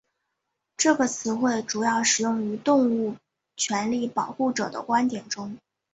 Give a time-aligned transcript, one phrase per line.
[0.77, 3.17] 这个词汇主要使用于动物
[3.55, 5.59] 权利保护者的观点中。